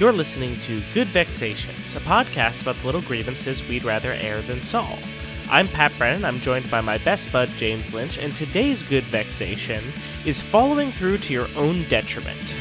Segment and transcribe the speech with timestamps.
[0.00, 4.58] You're listening to Good Vexations, a podcast about the little grievances we'd rather air than
[4.58, 4.98] solve.
[5.50, 6.24] I'm Pat Brennan.
[6.24, 9.92] I'm joined by my best bud, James Lynch, and today's Good Vexation
[10.24, 12.54] is following through to your own detriment.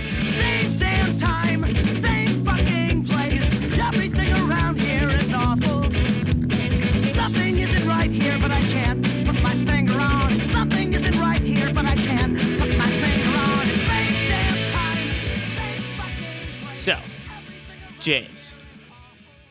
[17.99, 18.53] James,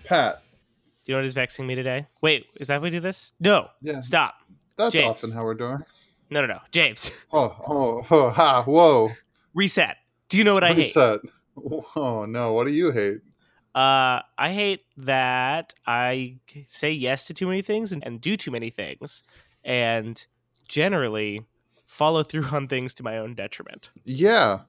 [0.04, 0.42] Pat.
[1.04, 2.06] do you know what is vexing me today?
[2.22, 3.32] Wait, is that how we do this?
[3.41, 3.68] No.
[3.82, 4.00] Yeah.
[4.00, 4.34] Stop.
[4.77, 5.06] That's James.
[5.10, 5.78] often how we're doing.
[6.30, 6.58] No, no, no.
[6.70, 9.10] James, Oh, oh, oh, ha, whoa.
[9.55, 9.96] reset.
[10.28, 10.78] Do you know what I hate?
[10.95, 11.20] Reset.
[11.96, 12.52] Oh, no.
[12.52, 13.19] What do you hate?
[13.74, 16.36] Uh, I hate that I
[16.69, 19.22] say yes to too many things and, and do too many things,
[19.64, 20.24] and
[20.69, 21.42] generally
[21.86, 23.91] follow through on things to my own detriment.
[24.05, 24.60] Yeah.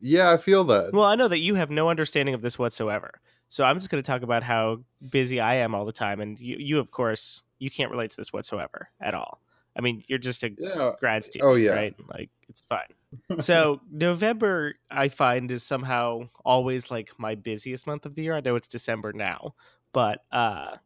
[0.00, 0.92] Yeah, I feel that.
[0.92, 4.02] Well, I know that you have no understanding of this whatsoever, so I'm just going
[4.02, 4.80] to talk about how
[5.10, 8.16] busy I am all the time, and you, you, of course, you can't relate to
[8.16, 9.40] this whatsoever at all.
[9.76, 10.92] I mean, you're just a yeah.
[11.00, 11.50] grad student.
[11.50, 11.72] Oh, yeah.
[11.72, 11.94] right.
[12.08, 12.86] Like it's fine.
[13.40, 18.36] so November, I find is somehow always like my busiest month of the year.
[18.36, 19.54] I know it's December now,
[19.92, 20.76] but uh, uh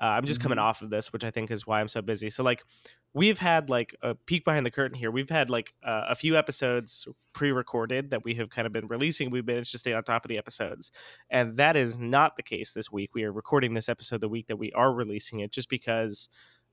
[0.00, 0.62] I'm just coming Mhm.
[0.62, 2.28] off of this, which I think is why I'm so busy.
[2.28, 2.62] So like
[3.18, 5.10] we've had like a peek behind the curtain here.
[5.10, 9.30] We've had like uh, a few episodes pre-recorded that we have kind of been releasing.
[9.30, 10.92] We've managed to stay on top of the episodes,
[11.28, 13.10] and that is not the case this week.
[13.14, 16.28] We are recording this episode the week that we are releasing it, just because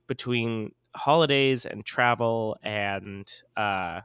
[0.08, 4.02] between holidays and travel and uh,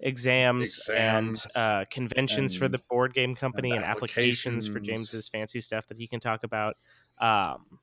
[0.00, 4.80] exams, Exams and uh, conventions for the board game company and, and applications for.
[4.80, 6.76] James's fancy stuff that he can talk about.
[7.18, 7.80] Um,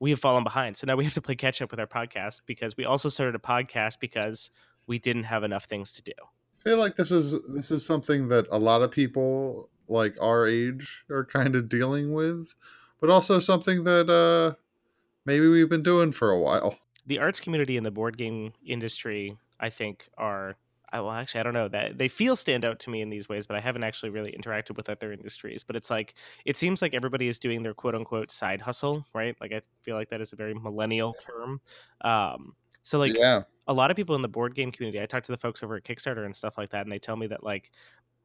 [0.00, 2.40] we have fallen behind, so now we have to play catch up with our podcast
[2.46, 4.50] because we also started a podcast because
[4.86, 6.12] we didn't have enough things to do.
[6.18, 10.46] I feel like this is this is something that a lot of people like our
[10.46, 12.52] age are kind of dealing with,
[13.00, 14.56] but also something that uh
[15.26, 16.78] maybe we've been doing for a while.
[17.06, 20.56] the arts community and the board game industry, I think, are
[20.92, 23.28] I well, actually, I don't know that they feel stand out to me in these
[23.28, 25.62] ways, but I haven't actually really interacted with other industries.
[25.62, 26.14] But it's like
[26.44, 29.36] it seems like everybody is doing their quote unquote side hustle, right?
[29.40, 31.60] Like I feel like that is a very millennial term.
[32.00, 33.42] Um, so like yeah.
[33.68, 35.76] a lot of people in the board game community, I talk to the folks over
[35.76, 37.70] at Kickstarter and stuff like that, and they tell me that like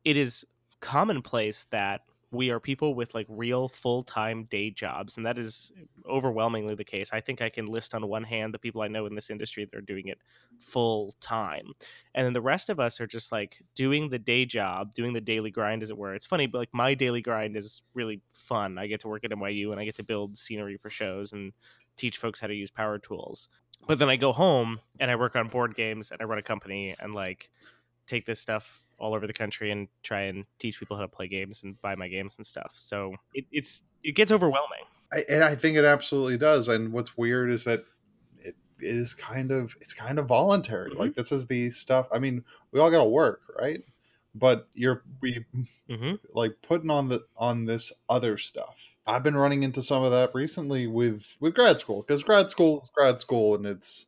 [0.03, 0.45] it is
[0.79, 2.01] commonplace that
[2.35, 5.71] we are people with like real full-time day jobs and that is
[6.09, 7.09] overwhelmingly the case.
[7.11, 9.65] I think i can list on one hand the people i know in this industry
[9.65, 10.19] that are doing it
[10.59, 11.71] full time
[12.13, 15.21] and then the rest of us are just like doing the day job doing the
[15.21, 16.13] daily grind as it were.
[16.13, 18.77] It's funny but like my daily grind is really fun.
[18.77, 21.53] I get to work at nyu and i get to build scenery for shows and
[21.97, 23.49] teach folks how to use power tools.
[23.87, 26.43] But then i go home and i work on board games and i run a
[26.43, 27.49] company and like
[28.07, 31.27] take this stuff all over the country and try and teach people how to play
[31.27, 35.43] games and buy my games and stuff so it, it's it gets overwhelming I, and
[35.43, 36.67] I think it absolutely does.
[36.67, 37.85] And what's weird is that
[38.37, 40.91] it is kind of it's kind of voluntary.
[40.91, 40.95] Mhm.
[40.95, 42.07] Like this is the stuff.
[42.13, 43.81] I mean, we all got to work, right?
[44.33, 45.45] But you're we
[45.89, 48.81] hmm like putting on the on this other stuff.
[49.07, 52.81] I've been running into some of that recently with with grad school because grad school
[52.81, 54.07] is grad school and it's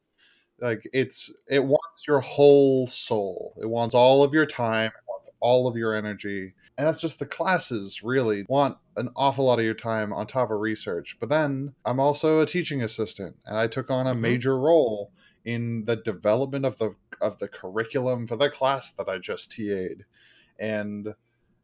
[0.60, 3.54] like it's it wants your whole soul.
[3.62, 4.88] It wants all of your time.
[4.88, 6.54] It wants all of your energy.
[6.78, 10.52] And that's just the classes really want an awful lot of your time on top
[10.52, 11.18] of research.
[11.20, 14.20] But then I'm also a teaching assistant and I took on a Mhm.
[14.20, 15.12] major role
[15.46, 20.06] in the development of the of the curriculum for the class that I just TA'd.
[20.60, 21.16] And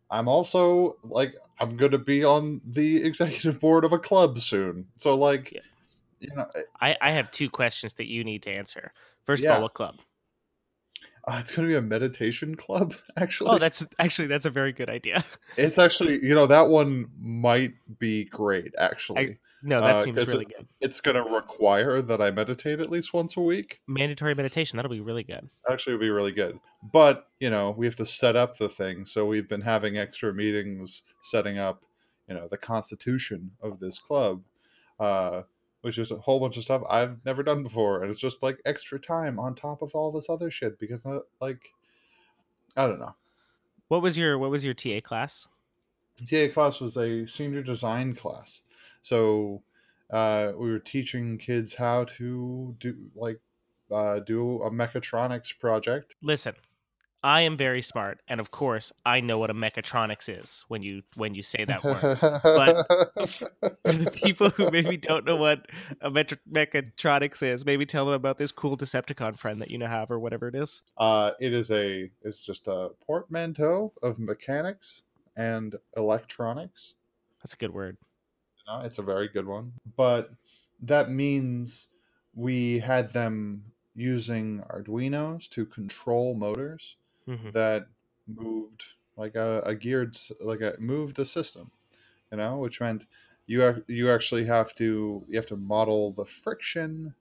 [0.09, 4.87] I'm also like I'm going to be on the executive board of a club soon.
[4.95, 5.61] So like Yeah.
[6.23, 6.47] You know,
[6.81, 8.91] I, I have two questions that you need to answer
[9.23, 9.95] first of all what club
[11.27, 13.49] uh, it's going to be a meditation club actually.
[13.51, 15.23] oh that's actually that's a very good idea
[15.57, 19.37] it's actually, you know, that one might be great actually.
[19.61, 22.89] no that Uh, seems really it- good It's going to require that I meditate at
[22.89, 23.79] least once a week.
[23.87, 26.59] mandatory meditation that'll be really good Actually, it would be really good.
[26.91, 29.05] But, you know, we have to set up the thing.
[29.05, 31.83] So we've been having extra meetings setting up,
[32.27, 34.43] you know, the constitution of this club,
[34.99, 35.43] uh,
[35.83, 38.01] which is a whole bunch of stuff I've never done before.
[38.01, 41.19] And it's just like extra time on top of all this other shit because, uh,
[41.41, 41.73] like,
[42.77, 43.13] I don't know.
[43.89, 45.47] what was your what was your ta class
[46.25, 48.61] TA class was a senior design class.
[49.01, 49.61] So
[50.09, 53.41] uh, we were teaching kids how to do, like,
[53.91, 56.15] uh, do a mechatronics project.
[56.21, 56.55] listen
[57.23, 61.03] i am very smart and of course i know what a mechatronics is when you
[61.15, 62.09] when you say that word
[62.53, 62.77] But
[63.85, 65.67] for the people who maybe don't know what
[66.01, 66.11] a
[66.51, 70.19] mechatronics is, maybe tell them about this cool Decepticon friend that you now have, or
[70.19, 70.83] whatever it is.
[70.97, 75.03] uh, it is a it's just a portmanteau of mechanics
[75.37, 76.95] and electronics.
[77.43, 77.97] That's a good word.
[78.67, 79.73] You know, it's a very good one.
[79.97, 80.31] But
[80.83, 81.89] that means
[82.35, 83.63] we had them
[83.95, 86.97] using Arduinos to control motors
[87.27, 87.87] hmm that
[88.27, 88.83] moved
[89.17, 91.71] like a, a geared like a moved a system
[92.31, 93.05] you know which meant
[93.45, 97.13] you ac- you actually have to you have to model the friction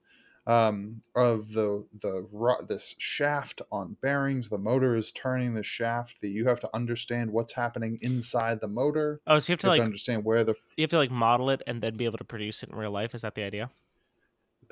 [0.47, 2.27] um, of the the
[2.69, 7.31] this shaft on bearings the motor is turning the shaft that you have to understand
[7.33, 10.25] what's happening inside the motor Oh, so you have to you have like to understand
[10.25, 12.71] where the you have to like model it and then be able to produce it
[12.71, 13.15] in real life.
[13.15, 13.71] Is that the idea?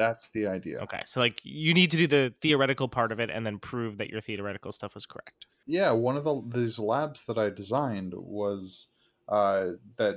[0.01, 3.29] That's the idea Okay, so like you need to do the theoretical part of it
[3.31, 5.47] and then prove that your theoretical stuff was correct.
[5.67, 8.89] yeah one of the these labs that i designed was
[9.29, 9.63] uh,
[9.97, 10.17] that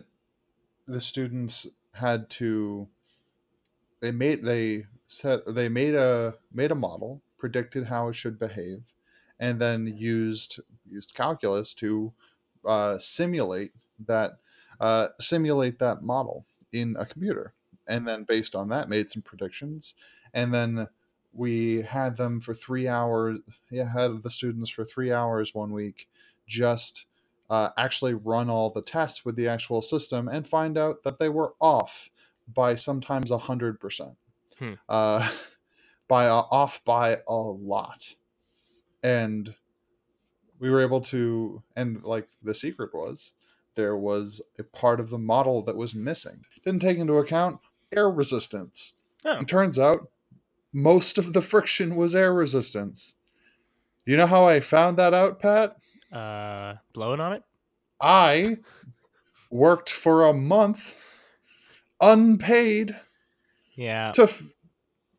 [0.88, 2.88] the students had to
[4.01, 8.81] they made they said they made a made a model predicted how it should behave
[9.39, 10.59] and then used
[10.89, 12.12] used calculus to
[12.65, 13.71] uh, simulate
[14.07, 14.31] that
[14.80, 17.53] uh, simulate that model in a computer
[17.88, 19.95] and then based on that made some predictions.
[20.33, 20.88] And then
[21.33, 23.39] we had them for three hours
[23.71, 26.07] yeah had the students for three hours one week
[26.45, 27.07] just
[27.50, 31.30] uh, actually run all the tests with the actual system and find out that they
[31.30, 32.09] were off
[32.51, 34.15] by sometimes a hundred percent.
[34.57, 34.74] Hmm.
[34.89, 35.30] uh,
[36.07, 38.15] by a, off by a lot.
[39.01, 39.53] And
[40.59, 43.33] we were able to and like the secret was
[43.75, 46.45] there was a part of the model that was missing.
[46.63, 47.59] Didn't take into account
[47.95, 48.94] air resistance
[49.25, 49.40] Oh.
[49.40, 50.10] it turns out
[50.74, 53.16] most of the friction was air resistance
[54.06, 55.78] you know how i found that out pat
[56.12, 57.44] Uh, blowing on it.
[58.01, 58.57] i
[59.50, 60.95] worked for a month
[62.01, 62.95] unpaid
[63.75, 64.12] Yeah.
[64.12, 64.44] to f-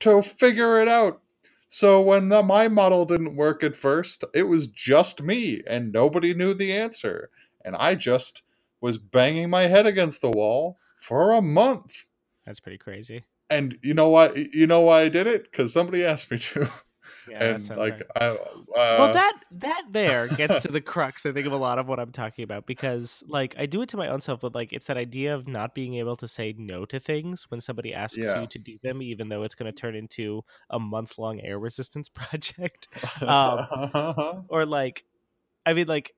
[0.00, 1.22] to figure it out.
[1.68, 6.34] So when the, my model didn't work at first, it was just me and nobody
[6.34, 7.30] knew the answer.
[7.64, 8.42] And I just
[8.82, 12.04] was banging my head against the wall for a month.
[12.46, 13.24] That's pretty crazy.
[13.50, 15.52] And you know why you know why I did it?
[15.52, 16.68] Cuz somebody asked me to.
[17.28, 17.42] Yeah.
[17.44, 18.02] and like right.
[18.16, 18.36] I uh,
[18.98, 21.98] well that that there gets to the crux i think of a lot of what
[22.00, 24.86] i'm talking about because like i do it to my own self but like it's
[24.86, 28.40] that idea of not being able to say no to things when somebody asks Yeah.
[28.40, 31.58] you to do them even though it's going to turn into a month long air
[31.58, 32.88] resistance project
[33.20, 35.04] um, or like
[35.66, 36.12] i mean like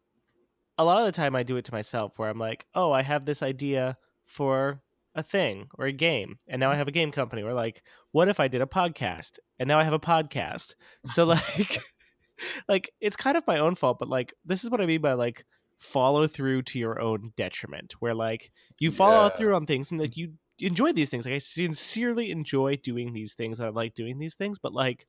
[0.79, 3.03] a lot of the time i do it to myself where i'm like oh i
[3.03, 4.81] have this idea for
[5.17, 6.79] a thing or a game and now i mm-hmm.
[6.79, 7.83] have a game company or like
[8.13, 10.75] what if i did a podcast and now i have a podcast
[11.05, 11.79] so like
[12.69, 15.15] like it's kind of my own fault but like this is what i mean by
[15.15, 15.45] like
[15.79, 19.37] follow through to your own detriment where like you follow Yeah.
[19.37, 20.33] through on things and like mm-hmm.
[20.59, 24.19] you enjoy these things like i sincerely enjoy doing these things and i like doing
[24.19, 25.07] these things but like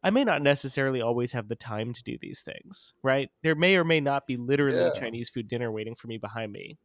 [0.00, 3.30] I may not necessarily always have the time to do these things, right?
[3.42, 4.90] There may or may not be literally Yeah.
[4.94, 6.78] Chinese food dinner waiting for me behind me.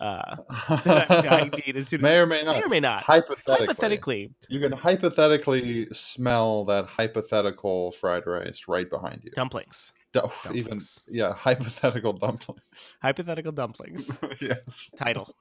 [0.00, 0.36] Uh,
[0.84, 3.02] that I'm dying to as soon as may or may not, may or may not.
[3.02, 9.30] Hypothetically, Hypothetically, you can hypothetically smell that hypothetical fried rice right behind you.
[9.32, 9.92] dumplings.
[10.12, 12.96] Du- Even yeah, hypothetical dumplings.
[13.02, 14.18] Hypothetical dumplings.
[14.40, 14.90] yes.
[14.96, 15.34] Title.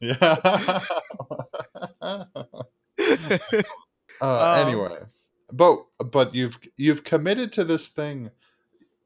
[0.00, 0.16] Yeah.
[0.18, 0.80] uh,
[4.20, 4.98] Um, anyway,
[5.52, 8.30] but but you've you've committed to this thing.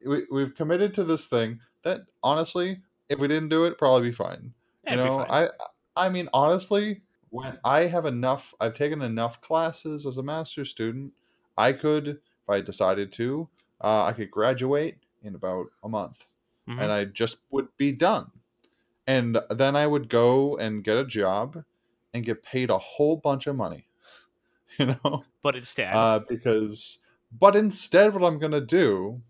[0.06, 4.14] We, we've committed to this thing that honestly, if we didn't do it, probably be
[4.14, 4.52] fine.
[4.88, 5.20] You know.
[5.28, 5.48] I
[5.96, 11.12] I mean honestly, when I have enough, I've taken enough classes as a master's student.
[11.58, 13.48] I could, if I decided to,
[13.80, 16.26] uh, I could graduate in about a month
[16.68, 16.82] Mhm.
[16.82, 18.30] and I just would be done.
[19.06, 21.64] And then I would go and get a job
[22.12, 23.86] and get paid a whole bunch of money,
[24.78, 26.98] you know, but instead, uh, because.
[27.32, 29.22] But instead, what I'm gonna do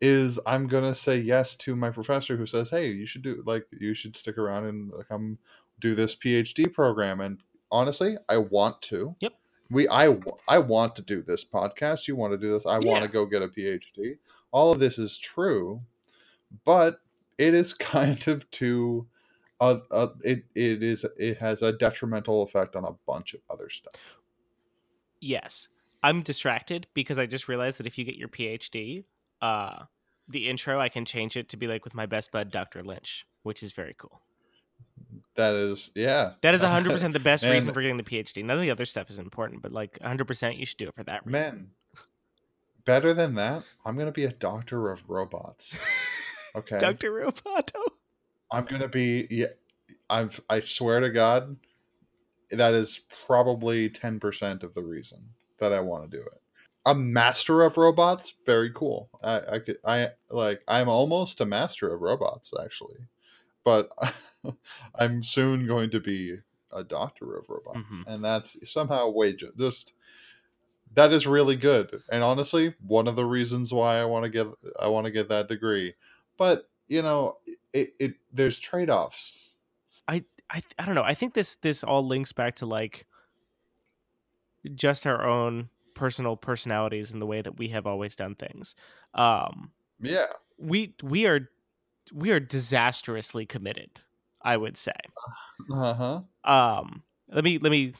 [0.00, 3.66] is I'm gonna say yes to my professor who says, "Hey, you should do like
[3.78, 5.38] you should stick around and uh, come
[5.80, 9.16] do this PhD program." And honestly, I want to.
[9.20, 9.32] Yep.
[9.70, 10.16] We I
[10.48, 12.08] I want to do this podcast.
[12.08, 12.66] You want to do this?
[12.66, 14.18] I want to go get a PhD.
[14.52, 15.80] All of this is true,
[16.64, 17.00] but
[17.38, 19.06] it is kind of too.
[19.58, 23.70] Uh, uh, it it is it has a detrimental effect on a bunch of other
[23.70, 23.94] stuff.
[25.20, 25.68] yes,
[26.02, 29.04] I'm distracted because I just realized that if you get your PhD,
[29.40, 29.84] uh,
[30.28, 32.82] the intro I can change it to be like with my best bud, Dr.
[32.82, 34.20] Lynch, which is very cool.
[35.36, 36.32] That is yeah.
[36.42, 38.44] That is 100% the best reason for getting the PhD.
[38.44, 41.04] None of the other stuff is important, but like 100% you should do it for
[41.04, 41.52] that reason.
[41.54, 41.70] Man,
[42.84, 45.76] better than that, I'm gonna be a doctor of robots.
[46.56, 47.12] Okay, Dr.
[47.12, 47.82] Roboto.
[48.50, 49.26] I'm gonna be.
[49.28, 49.48] Yeah,
[50.08, 50.30] I'm.
[50.48, 51.54] I swear to God,
[52.48, 55.22] that is probably ten percent of the reason
[55.58, 56.40] that I want to do it.
[56.86, 59.10] A master of robots, very cool.
[59.22, 59.78] I, I could.
[59.84, 60.62] I like.
[60.68, 62.98] I'm almost a master of robots, actually.
[63.64, 63.90] but
[64.94, 66.38] I'm soon going to be
[66.72, 68.04] a doctor of robots, Mhm.
[68.06, 69.94] and that's somehow way ju- just
[70.94, 72.02] that is really good.
[72.10, 74.46] And honestly, one of the reasons why I want to get
[74.78, 75.94] I want to get that degree.
[76.38, 77.38] But you know,
[77.72, 79.50] it, it there's trade offs.
[80.06, 81.02] I I I don't know.
[81.02, 83.06] I think this this all links back to like
[84.74, 88.76] just our own personal personalities and the way that we have always done things.
[89.14, 91.48] Um Yeah, we we are
[92.14, 94.00] we are disastrously committed,
[94.42, 94.94] I would say.
[95.72, 96.22] uh huh.
[96.44, 97.94] Um let me let me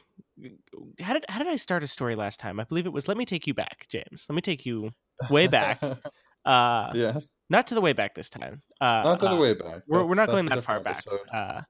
[0.99, 2.59] how did how did I start a story last time?
[2.59, 4.25] I believe it was let me take you back, James.
[4.29, 4.91] Let me take you
[5.29, 5.79] way back.
[6.45, 8.61] Uh yes, not to the way back this time.
[8.79, 9.83] Uh not to the uh, way back.
[9.87, 11.03] We're, we're not going that far back.
[11.31, 11.61] Uh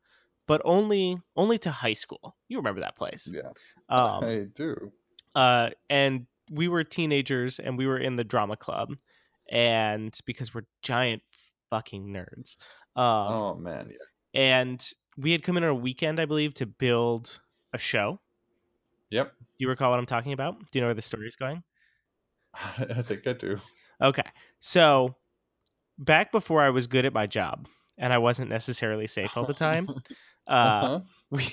[0.48, 2.38] but only only to high school.
[2.48, 3.32] You remember that place.
[3.34, 3.54] Yeah,
[3.90, 4.94] Um I do.
[5.38, 8.96] Uh, and we were teenagers and we were in the drama club
[9.52, 11.22] and because we're giant
[11.70, 12.56] fucking nerds
[12.96, 14.42] um, oh man, yeah.
[14.42, 17.40] and we had come in on a weekend i believe to build
[17.74, 18.20] a show
[19.10, 19.32] Yep.
[19.58, 21.64] you recall what i'm talking about do you know where the story is going
[22.54, 23.60] I think I do.
[24.02, 24.24] okay
[24.60, 25.16] so
[26.00, 27.68] back before i was good at my job
[27.98, 29.88] and i wasn't necessarily safe all the time
[30.48, 31.00] uh, Uh-huh.
[31.32, 31.44] we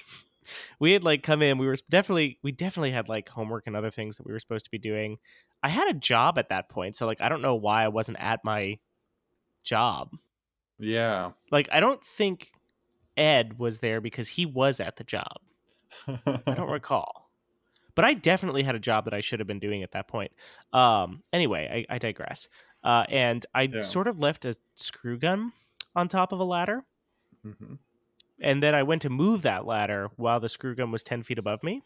[0.78, 3.90] we had like come in we were definitely we definitely had like homework and other
[3.90, 5.18] things that we were supposed to be doing.
[5.62, 8.18] I had a job at that point so like i don't know why i wasn't
[8.20, 8.78] at my
[9.62, 10.10] job.
[10.78, 11.32] Yeah.
[11.50, 12.50] like i don't think
[13.16, 15.36] ed was there because he was at the job.
[16.08, 17.30] I don't recall.
[17.94, 20.32] But i definitely had a job that i should have been doing at that point.
[20.72, 22.48] Um anyway i, I digress.
[22.82, 23.80] Uh and i Yeah.
[23.82, 25.52] sort of left a screw gun
[25.96, 26.84] on top of a ladder.
[27.46, 27.78] Mhm.
[28.40, 31.38] And then i went to move that ladder while the screw gun was 10 feet
[31.38, 31.82] above me.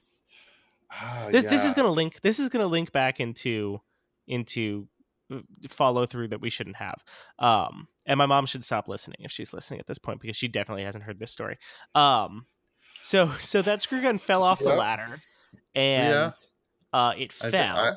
[0.91, 3.81] Ah, this this is gonna link this is gonna link back into
[4.27, 4.89] into
[5.31, 7.05] uh, follow through that we shouldn't have.
[7.39, 10.49] Um and my mom should stop listening if she's listening at this point because she
[10.49, 11.59] definitely hasn't heard this story.
[11.95, 12.47] Um
[13.03, 15.21] so so that screw gun fell off the ladder
[15.75, 16.31] and Yeah.
[16.93, 17.97] uh it fell I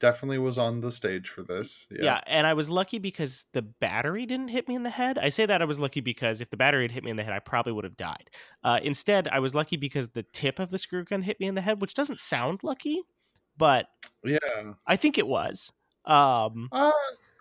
[0.00, 1.86] definitely was on the stage for this.
[1.90, 2.04] yeah.
[2.04, 2.20] Yeah.
[2.26, 5.18] and I was lucky because the battery didn't hit me in the head.
[5.18, 7.22] I say that I was lucky because if the battery had hit me in the
[7.24, 8.30] head, I probably would have died.
[8.62, 11.54] Uh, instead, I was lucky because the tip of the screw gun hit me in
[11.54, 13.02] the head, which doesn't sound lucky,
[13.56, 13.86] but
[14.24, 14.38] Yeah.
[14.86, 15.72] I think it was.
[16.04, 16.92] Um, Uh,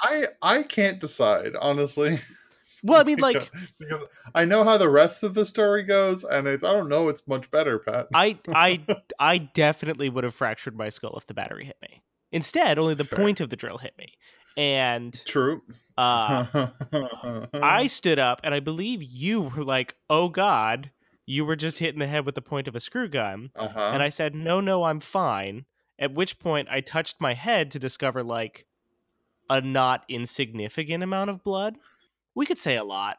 [0.01, 2.19] I I can't decide honestly.
[2.83, 4.01] well, I mean, like because, because
[4.33, 7.25] I know how the rest of the story goes, and it's I don't know it's
[7.27, 8.07] much better, Pat.
[8.13, 8.85] I, I,
[9.19, 12.01] I definitely would have fractured my skull if the battery hit me.
[12.35, 13.17] Instead, only the Fair.
[13.19, 14.13] point of the drill hit me,
[14.57, 15.61] and True.
[15.97, 16.67] uh,
[17.53, 20.91] I stood up, and I believe you were like, "Oh God."
[21.27, 23.49] You were just hit in the head with the point of a screw gun.
[23.55, 23.89] uh huh.
[23.95, 25.65] And I said, no, no, I'm fine.
[25.97, 28.67] At which point I touched my head to discover like
[29.49, 31.77] a not insignificant amount of blood.
[32.35, 33.17] We could say a lot.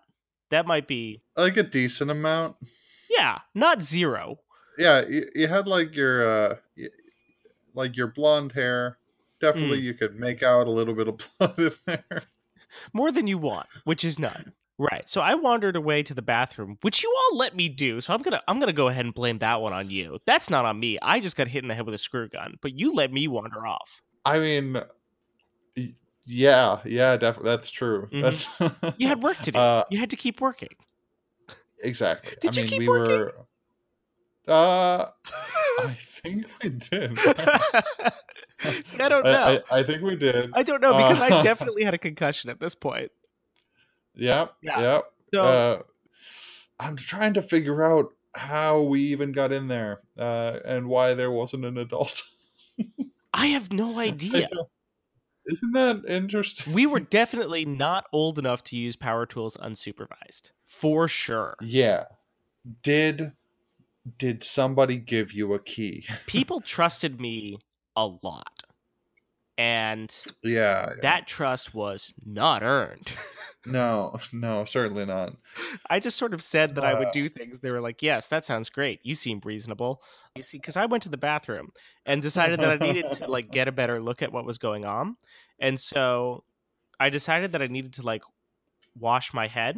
[0.51, 2.59] That might be, like a decent amount.
[3.11, 4.39] yeah, not zero.
[4.79, 6.57] Yeah, you, you had like your uh,
[7.75, 8.99] like your blonde hair.
[9.41, 12.23] Definitely, you could make out a little bit of blood in there.
[12.93, 14.53] More than you want, which is none.
[14.79, 15.09] Right.
[15.09, 18.01] So I wandered away to the bathroom, which you all let me do.
[18.01, 20.19] So I'm gonna I'm gonna go ahead and blame that one on you.
[20.27, 20.99] That's not on me.
[21.01, 23.27] I just got hit in the head with a screw gun, but you let me
[23.29, 24.03] wander off.
[24.27, 24.77] I mean,
[26.25, 27.51] yeah, yeah, definitely.
[27.51, 28.09] That's true.
[28.13, 28.21] Mhm.
[28.23, 29.59] That's You had work to do.
[29.67, 30.69] Uh, you had to keep working.
[31.83, 32.37] exactly.
[32.41, 33.17] Did I you mean, keep we working?
[33.17, 33.35] were.
[34.47, 35.07] Uh,
[35.81, 37.19] I think we did.
[38.59, 39.63] See, I don't know.
[39.71, 40.51] I, I, I think we did.
[40.55, 43.11] I don't know because I Uh, definitely had a concussion at this point.
[44.15, 44.55] Yep.
[44.63, 44.81] Yeah.
[44.81, 45.05] Yep.
[45.35, 45.83] So uh,
[46.81, 51.31] I'm trying to figure out how we even got in there uh, and why there
[51.31, 52.23] wasn't an adult.
[53.35, 54.49] I have no idea.
[55.47, 56.73] Isn't that interesting?
[56.73, 60.51] we were definitely not old enough to use power tools unsupervised.
[60.65, 61.57] For sure.
[61.61, 62.05] Yeah.
[62.83, 63.33] Did
[64.19, 66.07] did somebody give you a key?
[66.27, 67.59] People trusted me
[67.97, 68.63] a lot.
[69.59, 70.91] And yeah.
[70.91, 70.93] yeah.
[71.03, 73.13] that trust was not earned.
[73.69, 75.33] No, no, certainly not.
[75.91, 77.13] I just sort of said that I would Uh.
[77.13, 77.59] do things.
[77.59, 79.01] They were like, "Yes, that sounds great.
[79.03, 80.01] You seem reasonable."
[80.37, 81.73] You see, because I went to the bathroom
[82.05, 84.85] and decided that I needed to like get a better look at what was going
[84.85, 85.17] on,
[85.59, 86.45] and so
[87.01, 88.23] I decided that I needed to like
[88.97, 89.77] wash my head,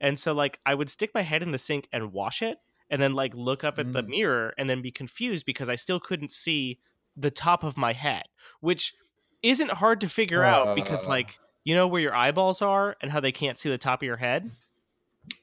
[0.00, 2.56] and so like I would stick my head in the sink and wash it,
[2.90, 4.08] and then like look up at the Mm.
[4.08, 6.80] mirror and then be confused because I still couldn't see
[7.16, 8.24] the top of my head,
[8.60, 8.94] which
[9.42, 11.08] isn't hard to figure out because Uh.
[11.08, 14.06] like you know where your eyeballs are and how they can't see the top of
[14.06, 14.50] your head.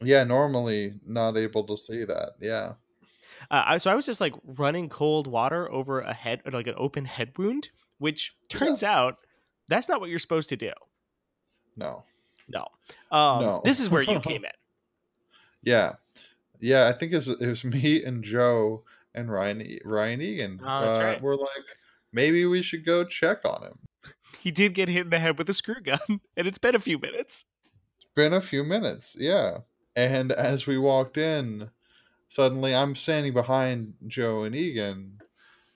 [0.01, 2.31] Yeah, normally not able to see that.
[2.39, 2.73] Yeah.
[3.51, 6.73] Uh, I- so I was just like running cold water over a head, like an
[6.77, 9.17] open head wound, which turns out
[9.67, 10.71] that's not what you're supposed to do.
[11.75, 12.05] No.
[12.47, 12.67] No.
[13.11, 13.61] Um, No.
[13.63, 14.51] This is where you came in.
[15.61, 15.95] Yeah,
[16.65, 16.87] yeah.
[16.87, 20.61] I think it was, it was me and Joe and Ryan Ryan Egan.
[20.63, 21.21] Oh, that's uh, right.
[21.21, 21.65] We're like,
[22.11, 23.79] maybe we should go check on him.
[24.39, 25.99] He did get hit in the head with a screw gun,
[26.37, 27.45] and it's been a few minutes.
[28.15, 29.59] been a few minutes, yeah.
[29.95, 31.69] And as we walked in,
[32.27, 35.19] suddenly I'm standing behind Joe and Egan,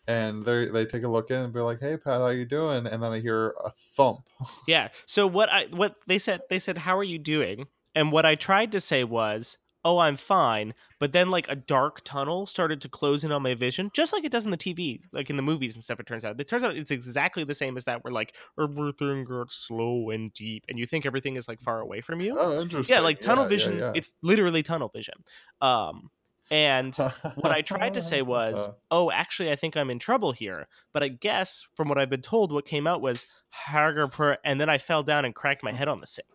[0.07, 2.85] and they they take a look in and be like, "Hey, Pat, how you doing?"
[2.85, 4.21] And then I hear a thump.
[4.67, 4.89] Yeah.
[5.05, 7.67] So what I what they said they said how are you doing?
[7.95, 12.01] And what I tried to say was, "Oh, I'm fine." But then like a dark
[12.03, 15.01] tunnel started to close in on my vision, just like it does in the TV,
[15.13, 16.39] like in the movies and stuff it turns out.
[16.39, 20.33] It turns out it's exactly the same as that where like everything gets slow and
[20.33, 22.37] deep and you think everything is like far away from you.
[22.37, 22.93] Oh, interesting.
[22.93, 23.91] yeah, like tunnel yeah, vision, yeah.
[23.95, 25.15] it's literally tunnel vision.
[25.61, 26.09] Um
[26.51, 26.95] and
[27.35, 30.67] what I tried to say was, Uh, "Oh, actually, I think I'm in trouble here."
[30.93, 33.27] But I guess from what I've been told, what came out was
[33.67, 36.27] Hagerper, and then I fell down and cracked my head on the sink.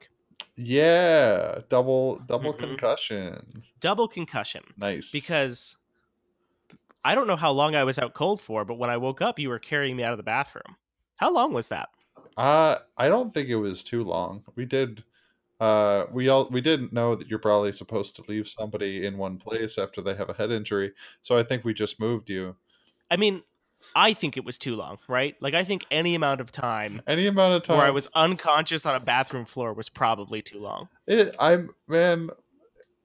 [0.57, 2.59] Yeah, double double Mhm.
[2.59, 3.65] concussion.
[3.81, 5.11] Double concussion Nice.
[5.13, 5.77] because
[7.05, 9.39] I don't know how long I was out cold for, but when I woke up,
[9.39, 10.77] you were carrying me out of the bathroom.
[11.17, 11.91] How long was that?
[12.37, 14.45] uh, I don't think it was too long.
[14.57, 15.05] We did.
[15.61, 19.39] Uh, we all we didn't know that you're probably supposed to leave somebody in one
[19.39, 20.93] place after they have a head injury.
[21.23, 22.57] So I think we just moved you.
[23.11, 23.43] I mean,
[23.95, 25.35] I think it was too long, right?
[25.41, 27.79] Like I think any amount of time Any amount of time.
[27.79, 30.89] where I was unconscious on a bathroom floor was probably too long.
[31.07, 32.31] It, I'm man,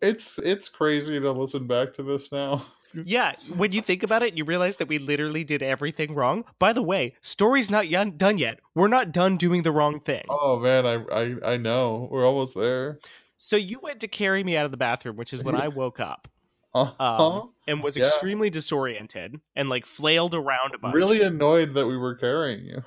[0.02, 2.66] it's it's crazy to listen back to this now.
[3.06, 6.44] Yeah, when you think about it, you realize that we literally did everything wrong.
[6.58, 8.62] By the way, story's not yon- done yet.
[8.74, 10.24] We're not done doing the wrong thing.
[10.28, 12.98] Oh man, I I I know we're almost there.
[13.38, 16.00] So you went to carry me out of the bathroom, which is when I woke
[16.00, 16.28] up
[16.74, 17.04] Uh-huh.
[17.40, 18.04] um, and was Yeah.
[18.06, 20.94] extremely disoriented and like flailed around a bunch.
[20.96, 22.84] really annoyed that we were carrying you.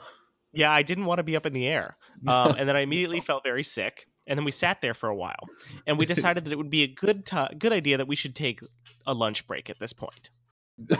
[0.52, 1.96] Yeah, I didn't want to be up in the air.
[2.28, 4.06] Um, and then I immediately felt very sick.
[4.28, 5.48] And then we sat there for a while,
[5.84, 8.36] and we decided that it would be a good ti good idea that we should
[8.36, 8.60] take
[9.04, 10.30] a lunch break at this point.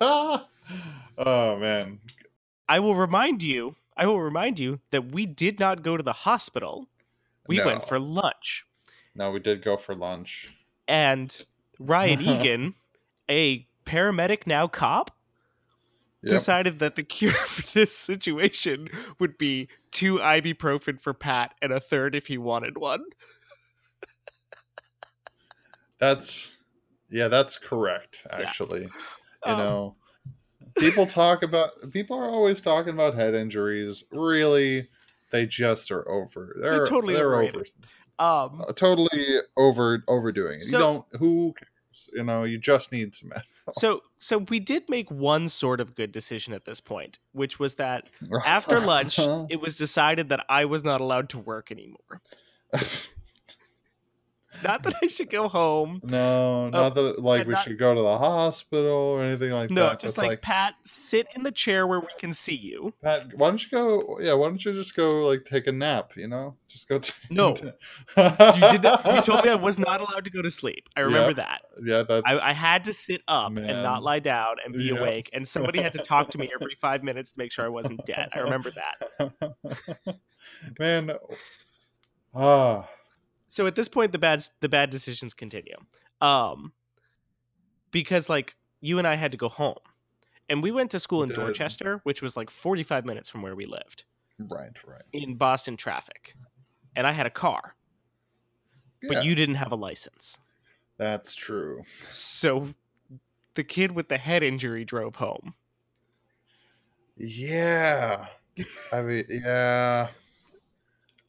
[0.00, 0.46] oh
[1.18, 2.00] man,
[2.68, 3.74] I will remind you.
[3.96, 6.88] I will remind you that we did not go to the hospital.
[7.48, 7.66] We No.
[7.66, 8.64] went for lunch.
[9.14, 10.48] no, we did go for lunch.
[10.88, 11.42] And
[11.86, 12.74] Ryan Egan,
[13.30, 15.10] a paramedic now cop,
[16.24, 16.30] Yep.
[16.30, 21.80] decided that the cure for this situation would be two ibuprofen for Pat and a
[21.80, 23.02] third if he wanted one.
[25.98, 26.58] That's
[27.10, 28.24] yeah, that's correct.
[28.30, 28.88] Actually, you
[29.52, 29.96] Um, know,
[30.78, 34.04] people talk about people are always talking about head injuries.
[34.12, 34.88] Really,
[35.30, 36.56] they just are over.
[36.60, 37.56] They're, totally they're overrated.
[37.56, 37.66] over.
[38.18, 40.64] Um, uh, totally over overdoing it.
[40.64, 41.54] So- you don't who?
[42.12, 43.32] You know, you just need some
[43.72, 47.76] so so we did make one sort of good decision at this point, which was
[47.76, 48.08] that
[48.46, 49.46] after lunch, uh-huh.
[49.50, 52.20] it was decided that I was not allowed to work anymore.
[54.62, 56.00] Not that I should go home.
[56.04, 59.82] no, not that like we not- should go to the hospital or anything like No,
[59.84, 59.92] that.
[59.92, 62.92] No, just but, like, Pat, sit in the chair where we can see you.
[63.02, 64.18] Pat, why don't you go?
[64.20, 66.12] Yeah, why don't you just go like take a nap?
[66.16, 66.98] You know, just go.
[66.98, 67.48] Take, No.
[67.50, 69.02] you did that.
[69.14, 70.88] You told me I was not allowed to go to sleep.
[70.96, 71.34] I remember Yeah.
[71.34, 71.60] that.
[71.84, 72.22] Yeah, that's.
[72.26, 74.98] I, I had to sit up and not lie down and be Yeah.
[74.98, 77.68] awake, and somebody had to talk to me every five minutes to make sure I
[77.68, 78.28] wasn't dead.
[78.34, 79.54] I remember that.
[80.78, 81.12] Man,
[82.34, 82.88] ah,
[83.52, 85.76] So at this point, the bad the bad decisions continue,
[86.22, 86.72] um,
[87.90, 89.76] because like you and I had to go home,
[90.48, 91.28] and we went to school in.
[91.28, 94.04] Dorchester, which was like forty five minutes from where we lived
[94.38, 95.02] right, right.
[95.12, 96.34] in Boston traffic,
[96.96, 97.76] and I had a car,
[99.06, 100.38] but Yeah, you didn't have a license,
[100.96, 101.82] that's true.
[102.08, 102.68] so
[103.52, 105.52] the kid with the head injury drove home.
[107.18, 108.28] Yeah,
[108.94, 110.08] I mean, yeah.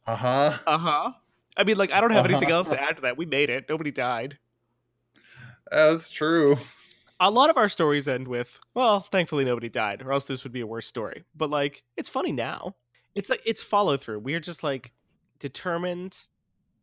[0.06, 1.12] Uh-huh Uh huh.
[1.56, 2.86] I mean, like I don't have anything else to Uh-huh.
[2.90, 3.16] add to that.
[3.16, 3.66] We made it.
[3.68, 4.38] Nobody died.
[5.70, 6.58] That's true.
[7.20, 10.52] a lot of our stories end with, well, thankfully nobody died, or else this would
[10.52, 11.24] be a worse story.
[11.34, 12.74] But like, it's funny now.
[13.14, 14.18] It's like it's follow through.
[14.20, 14.92] We are just like
[15.38, 16.26] determined,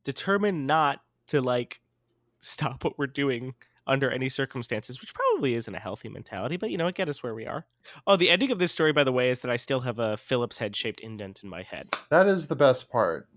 [0.04, 1.82] determined not to like
[2.42, 3.54] stop what we're doing
[3.88, 7.22] under any circumstances, which probably isn't a healthy mentality, but you know, it get us
[7.24, 7.66] where we are.
[8.08, 10.18] Oh, the ending of this story, by the way, is that I still have a
[10.18, 11.90] Phillips head shaped indent in my head.
[12.10, 13.28] That is the best part.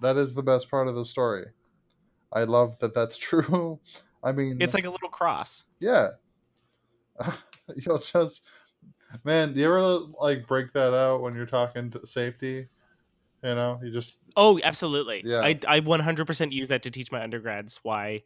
[0.00, 1.46] That is the best part of the story.
[2.32, 3.80] I love that that's true.
[4.22, 5.64] I mean, It's like a little cross.
[5.80, 6.10] yeah.
[7.76, 8.44] You'll just,
[9.24, 9.52] man.
[9.52, 9.82] Do you ever
[10.20, 12.68] like break that out when you're talking to safety?
[13.42, 15.22] You know, you just Oh, absolutely.
[15.24, 15.40] Yeah.
[15.40, 18.22] I I 100% use that to teach my undergrads why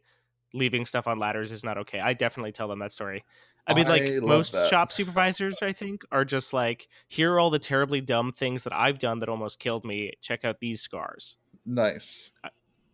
[0.53, 1.99] leaving stuff on ladders is not okay.
[1.99, 3.23] I definitely tell them that story.
[3.65, 4.69] I mean, like I most that.
[4.69, 8.73] shop supervisors, I think, are just like, here are all the terribly dumb things that
[8.73, 10.11] I've done that almost killed me.
[10.21, 11.37] Check out these scars.
[11.65, 12.31] Nice.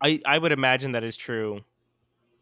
[0.01, 1.61] I I would imagine that is true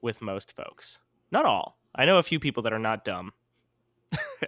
[0.02, 1.00] with most folks.
[1.32, 1.78] Not all.
[1.96, 3.34] I know a few people that are not dumb.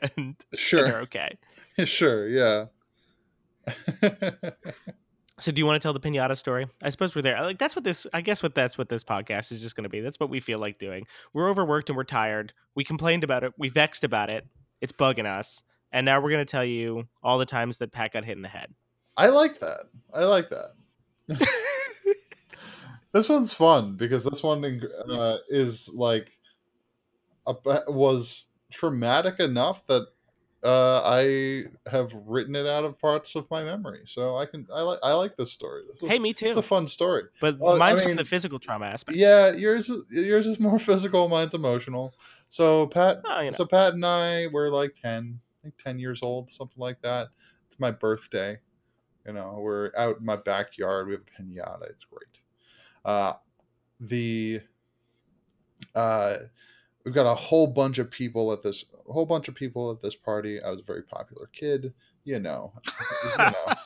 [0.02, 0.84] and, and Sure.
[0.84, 1.38] they're okay.
[1.86, 2.28] sure.
[2.28, 2.66] Yeah.
[5.42, 6.68] So do you want to tell the pinata story?
[6.84, 7.42] I suppose we're there.
[7.42, 9.90] Like that's what this I guess what that's what this podcast is just going to
[9.90, 10.02] be.
[10.02, 11.06] That's what we feel like doing.
[11.32, 12.52] We're overworked and we're tired.
[12.76, 13.54] We complained about it.
[13.58, 14.46] We vexed about it.
[14.82, 15.64] It's bugging us.
[15.94, 18.42] And now we're going to tell you all the times that Pat got hit in
[18.42, 18.74] the head.
[19.16, 19.86] I like that.
[20.14, 20.72] I like that.
[23.14, 26.32] this one's fun because this one uh, is like
[27.48, 27.56] a,
[27.88, 30.08] was traumatic enough that
[30.64, 34.02] uh, I have written it out of parts of my memory.
[34.06, 35.84] So I can I like I like this story.
[35.88, 36.48] This is, Hey, me too.
[36.48, 37.24] it's a fun story.
[37.40, 39.18] But Well, I mine's mean- from the physical trauma aspect.
[39.18, 42.14] Yeah, yours is yours is more physical, mine's emotional.
[42.50, 43.56] So Pat Oh, you know.
[43.56, 47.30] so Pat and I were like 10, I think 10 years old, something like that.
[47.68, 48.58] It's my birthday.
[49.30, 51.06] You know, we're out in my backyard.
[51.06, 51.88] We have a pinata.
[51.92, 52.40] It's great.
[53.06, 53.34] Uh,
[54.00, 54.60] the
[55.94, 56.38] uh,
[57.06, 60.02] we've got a whole bunch of people at this a whole bunch of people at
[60.02, 60.60] this party.
[60.64, 62.74] I was a very popular kid, you know.
[63.24, 63.54] you know.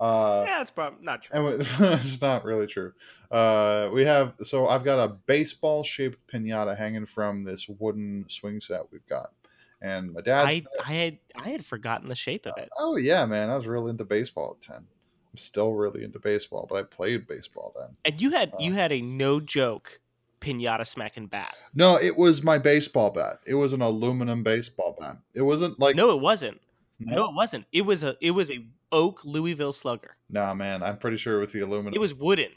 [0.00, 1.34] Uh, yeah, it's probably not true.
[1.34, 1.52] and we,
[1.88, 2.92] it's not really true.
[3.32, 8.60] Uh, we have so I've got a baseball shaped pinata hanging from this wooden swing
[8.60, 9.32] set we've got,
[9.80, 10.56] and my dad's.
[10.56, 12.68] I, I had I had forgotten the shape of it.
[12.78, 14.76] oh yeah, man, I was really into baseball at ten.
[14.76, 17.90] I'm still really into baseball, but I played baseball then.
[18.04, 18.56] And you had Uh.
[18.60, 20.00] you had a no joke
[20.40, 21.54] pinata smacking bat.
[21.74, 23.40] No, it was my baseball bat.
[23.46, 25.16] It was an aluminum baseball bat.
[25.34, 26.60] It wasn't like no, it wasn't.
[26.98, 27.66] no, No, it wasn't.
[27.72, 30.16] It was a it was a oak Louisville Slugger.
[30.30, 30.82] Nah, man.
[30.82, 31.94] I'm pretty sure it was the aluminum.
[31.94, 32.50] It was wooden.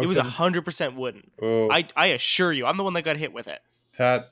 [0.00, 1.30] It was a hundred percent wooden.
[1.42, 3.60] Oh, I I assure you, I'm the one that got hit with it.
[3.96, 4.30] Pat,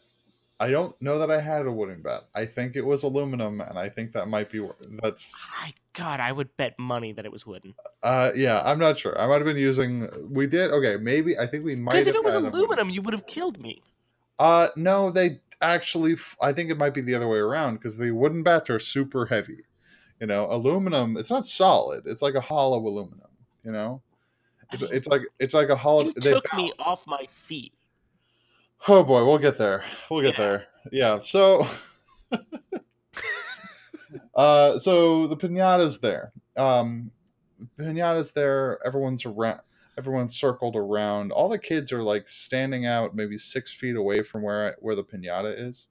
[0.61, 2.25] I don't know that I had a wooden bat.
[2.35, 4.67] I think it was aluminum, and I think that might be
[5.03, 5.35] that's.
[5.63, 7.75] I God, I would bet money that it was wooden.
[8.03, 9.21] Uh, yeah, I'm not sure.
[9.21, 10.09] I might have been using.
[10.31, 10.97] We did okay.
[10.97, 11.93] Maybe I think we might.
[11.93, 13.83] Because if it was aluminum, you would have killed me.
[14.39, 16.17] Uh, no, they actually.
[16.43, 19.27] I think it might be the other way around because the wooden bats are super
[19.27, 19.65] heavy.
[20.21, 21.17] You know, aluminum.
[21.17, 22.05] It's not solid.
[22.07, 23.29] It's like a hollow aluminum.
[23.65, 24.03] You know,
[24.63, 26.05] I it's, mean, it's like it's like a hollow.
[26.05, 27.73] you they took me off my feet.
[28.87, 29.85] Oh boy, we'll get there.
[30.11, 30.45] We'll get Yeah.
[30.45, 30.67] there.
[30.93, 31.19] Yeah.
[31.21, 31.67] So,
[34.35, 36.33] uh, so the pinata's there.
[36.57, 37.11] Um,
[37.79, 38.79] pinata's there.
[38.87, 39.61] Everyone's around.
[39.99, 41.33] Everyone's circled around.
[41.33, 44.95] All the kids are like standing out, maybe six feet away from where I, where
[44.95, 45.89] the pinata is,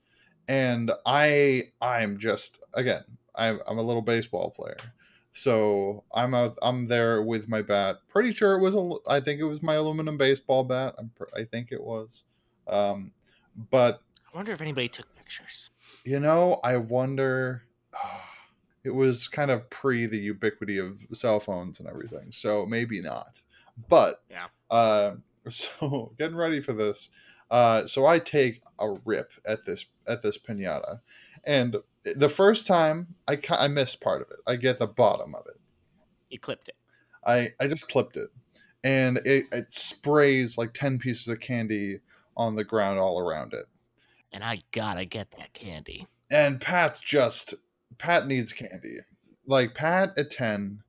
[0.47, 3.03] and I I'm just again
[3.35, 4.77] I'm I'm a little baseball player.
[5.33, 6.57] So I'm out.
[6.63, 7.97] I'm there with my bat.
[8.07, 9.09] Pretty sure it was a.
[9.11, 10.95] I think it was my aluminum baseball bat.
[10.97, 11.11] I'm.
[11.15, 12.23] pr- I think it was.
[12.67, 13.11] Um,
[13.71, 14.01] but
[14.33, 15.69] I wonder if anybody took pictures.
[16.05, 17.63] you know, I wonder.
[18.83, 23.41] It was kind of pre the ubiquity of cell phones and everything, so maybe not.
[23.89, 24.45] But Yeah.
[24.69, 25.15] Uh,
[25.49, 27.09] so getting ready for this,
[27.51, 31.01] uh, so I take a rip at this at this pinata,
[31.43, 31.75] and
[32.15, 34.37] the first time I ki- I missed part of it.
[34.47, 35.59] I get the bottom of it.
[36.29, 36.75] You clipped it.
[37.25, 38.29] I I just clipped it,
[38.85, 41.99] and it, it sprays like ten pieces of candy
[42.37, 43.65] on the ground all around it.
[44.31, 46.07] And I gotta get that candy.
[46.31, 47.55] and Pat's just
[47.97, 48.97] Pat needs candy.
[49.45, 50.81] Like Pat at ten,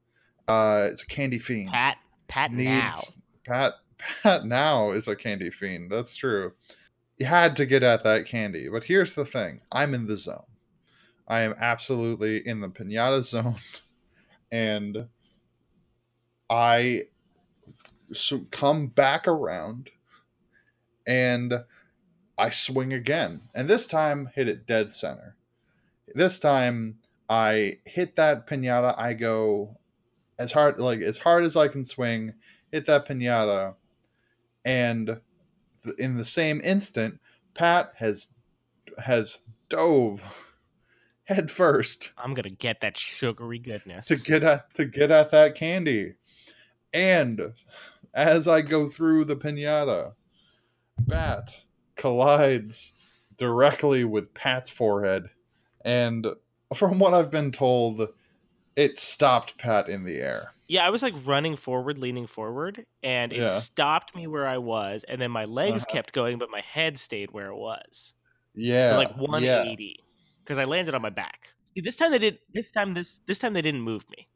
[0.46, 1.70] uh, it's a candy fiend.
[1.70, 1.96] Pat,
[2.28, 2.94] Pat now.
[3.44, 3.74] Pat
[4.22, 5.90] Pat now is a candy fiend.
[5.90, 6.52] That's true.
[7.18, 10.42] You had to get at that candy, but here's the thing: I'm in the zone.
[11.28, 13.56] I am absolutely in the pinata zone,
[14.52, 15.06] and
[16.50, 17.04] I
[18.12, 19.90] so come back around,
[21.08, 21.64] and
[22.36, 25.36] I swing again, and this time hit it dead center.
[26.14, 28.96] This time I hit that pinata.
[28.96, 29.76] I go
[30.38, 32.34] as hard like as hard as I can swing,
[32.70, 33.74] hit that pinata,
[34.64, 35.20] and
[35.82, 37.18] th- in the same instant,
[37.54, 38.28] Pat has
[38.98, 40.22] has dove
[41.24, 44.06] head first I'm gonna get that sugary goodness.
[44.06, 46.14] to get at to get at that candy.
[46.92, 47.52] And
[48.14, 50.14] as I go through the pinata,
[51.00, 51.54] Bat
[51.96, 52.94] collides
[53.36, 55.30] directly with Pat's forehead.
[55.84, 56.26] And
[56.74, 58.08] from what I've been told,
[58.76, 60.52] it stopped Pat in the air.
[60.68, 63.58] yeah, I was like running forward, leaning forward, and it Yeah.
[63.58, 65.92] stopped me where I was, and then my legs Uh-huh.
[65.94, 68.12] kept going, but my head stayed where it was.
[68.54, 68.90] Yeah.
[68.90, 69.16] so like yeah.
[69.22, 70.04] 180
[70.44, 71.48] because I landed on my back.
[71.74, 72.38] See, this time they did.
[72.52, 74.28] This time this this time they didn't move me.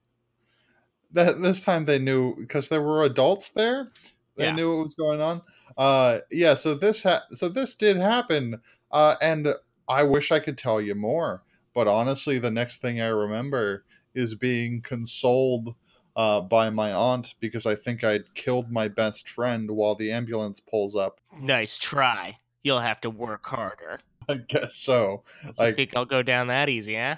[1.13, 3.91] that this time they knew because there were adults there
[4.37, 4.55] they Yeah.
[4.55, 5.43] knew what was going on
[5.77, 9.49] uh yeah so this ha- so this did happen uh and
[9.89, 11.43] i wish i could tell you more
[11.75, 15.75] but honestly the next thing i remember is being consoled
[16.15, 20.61] uh, by my aunt because I think I'd killed my best friend while the ambulance
[20.61, 21.21] pulls up.
[21.41, 22.39] Nice try.
[22.63, 24.01] You'll have to work harder.
[24.29, 25.25] I guess so.
[25.45, 27.17] I Like, think I'll go down that easy, huh?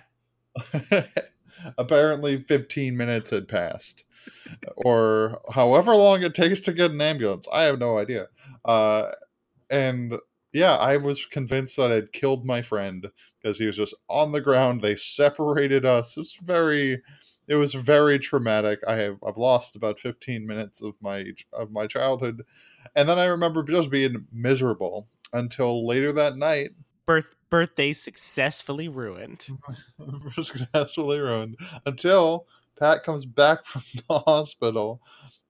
[1.78, 4.04] apparently 15 minutes had passed
[4.76, 7.48] or however long it takes to get an ambulance.
[7.52, 8.28] I have no idea.
[8.64, 9.12] Uh
[9.70, 10.14] and
[10.52, 13.10] yeah i was convinced that i'd killed my friend
[13.44, 14.80] because he was just on the ground.
[14.80, 16.16] They separated us.
[16.16, 17.02] It's very
[17.46, 18.80] it was very traumatic.
[18.88, 22.44] I have i've lost about 15 minutes of my of my childhood.
[22.96, 26.70] And then i remember just being miserable until later that night.
[27.06, 29.46] Birth birthday successfully ruined.
[30.32, 31.56] successfully ruined.
[31.84, 32.46] Until
[32.78, 35.00] Pat comes back from the hospital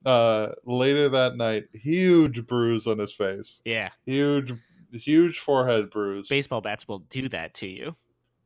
[0.05, 1.65] uh, later that night.
[1.73, 3.63] Huge bruise on his face.
[3.65, 3.91] Yeah.
[4.07, 4.53] Huge,
[4.93, 6.29] huge forehead bruise.
[6.29, 7.97] Baseball bats will do that to you.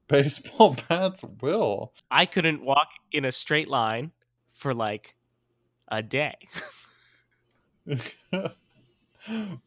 [0.08, 1.92] Baseball bats will.
[2.10, 4.12] I couldn't walk in a straight line
[4.52, 5.14] for like
[5.88, 6.36] a day.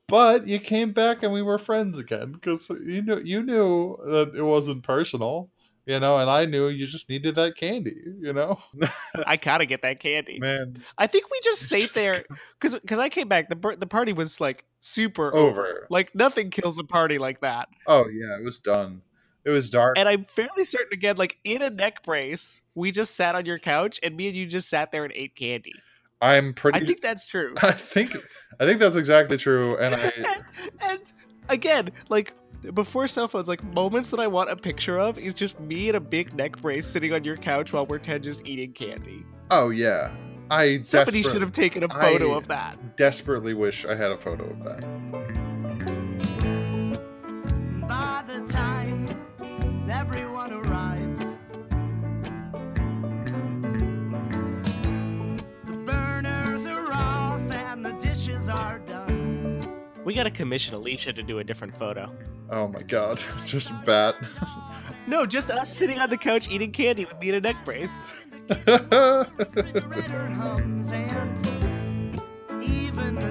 [0.08, 4.34] but you came back and we were friends again because you knew you knew that
[4.36, 5.50] it wasn't personal,
[5.86, 8.60] you know, and I knew you just needed that candy, you know.
[9.26, 10.40] I gotta get that candy.
[10.40, 12.24] Man, I think we just sat just there
[12.60, 13.50] because because I came back.
[13.50, 15.66] the The party was like super over.
[15.66, 15.88] over.
[15.90, 17.70] Like nothing kills a party like that.
[17.88, 19.02] Oh yeah, it was done.
[19.44, 19.98] It was dark.
[19.98, 23.58] And I'm fairly certain again, like in a neck brace, we just sat on your
[23.58, 25.74] couch and me and you just sat there and ate candy.
[26.22, 26.80] I'm pretty.
[26.80, 27.56] I think that's true.
[27.64, 28.16] I think
[28.60, 30.44] I think that's exactly true, and I and,
[30.82, 31.14] and
[31.50, 32.36] again, like
[32.74, 35.96] before cell phones, like moments that I want a picture of is just me in
[35.96, 39.26] a big neck brace sitting on your couch while we're ten just eating candy.
[39.50, 40.14] oh yeah,
[40.50, 42.98] I Somebody should have taken a photo I- of that.
[42.98, 45.41] desperately wish I had a photo of that.
[60.04, 62.14] We gotta commission Alicia to do a different photo.
[62.50, 64.16] Oh my god, just bat.
[65.08, 67.90] No, just us sitting on the couch eating candy with me in a neck brace.